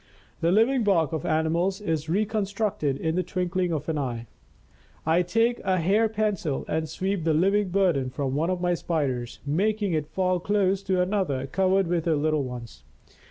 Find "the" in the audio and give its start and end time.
0.39-0.51, 3.13-3.21, 7.23-7.35